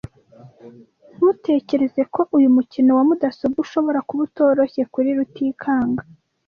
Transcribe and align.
Ntutekereza 1.15 2.01
ko 2.13 2.21
uyu 2.37 2.49
mukino 2.55 2.89
wa 2.97 3.03
mudasobwa 3.09 3.57
ushobora 3.65 3.99
kuba 4.07 4.21
utoroshye 4.27 4.81
kuri 4.93 5.09
Rutikanga? 5.17 6.01